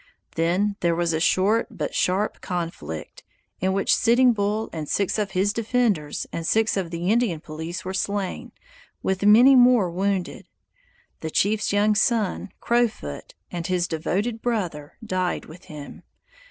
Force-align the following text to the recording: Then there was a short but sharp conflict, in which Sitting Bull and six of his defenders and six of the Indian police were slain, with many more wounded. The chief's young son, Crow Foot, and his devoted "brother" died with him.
Then 0.33 0.77
there 0.79 0.95
was 0.95 1.13
a 1.13 1.19
short 1.19 1.67
but 1.69 1.93
sharp 1.93 2.41
conflict, 2.41 3.21
in 3.59 3.71
which 3.71 3.93
Sitting 3.93 4.33
Bull 4.33 4.67
and 4.73 4.89
six 4.89 5.19
of 5.19 5.31
his 5.37 5.53
defenders 5.53 6.25
and 6.33 6.43
six 6.47 6.75
of 6.75 6.89
the 6.89 7.11
Indian 7.11 7.39
police 7.39 7.85
were 7.85 7.93
slain, 7.93 8.51
with 9.03 9.23
many 9.27 9.55
more 9.55 9.91
wounded. 9.91 10.47
The 11.19 11.29
chief's 11.29 11.71
young 11.71 11.93
son, 11.93 12.49
Crow 12.59 12.87
Foot, 12.87 13.35
and 13.51 13.67
his 13.67 13.87
devoted 13.87 14.41
"brother" 14.41 14.97
died 15.05 15.45
with 15.45 15.65
him. 15.65 16.01